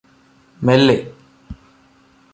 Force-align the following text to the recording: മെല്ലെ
മെല്ലെ 0.61 0.97